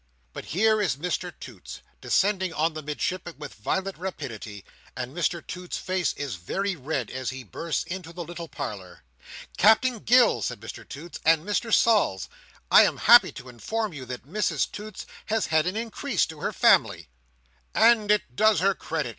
But 0.33 0.45
here 0.45 0.81
is 0.81 0.95
Mr 0.95 1.31
Toots 1.39 1.81
descending 2.01 2.51
on 2.53 2.73
the 2.73 2.81
Midshipman 2.81 3.35
with 3.37 3.53
violent 3.53 3.99
rapidity, 3.99 4.65
and 4.97 5.15
Mr 5.15 5.45
Toots's 5.45 5.79
face 5.79 6.13
is 6.13 6.37
very 6.37 6.75
red 6.75 7.11
as 7.11 7.29
he 7.29 7.43
bursts 7.43 7.83
into 7.83 8.11
the 8.11 8.23
little 8.23 8.47
parlour. 8.47 9.03
"Captain 9.57 9.99
Gills," 9.99 10.47
says 10.47 10.57
Mr 10.57 10.89
Toots, 10.89 11.19
"and 11.23 11.45
Mr 11.45 11.71
Sols, 11.71 12.29
I 12.71 12.81
am 12.81 12.97
happy 12.97 13.31
to 13.33 13.47
inform 13.47 13.93
you 13.93 14.05
that 14.05 14.25
Mrs 14.25 14.71
Toots 14.71 15.05
has 15.27 15.45
had 15.45 15.67
an 15.67 15.75
increase 15.77 16.25
to 16.25 16.39
her 16.39 16.51
family." 16.51 17.07
"And 17.75 18.09
it 18.09 18.35
does 18.35 18.59
her 18.59 18.73
credit!" 18.73 19.09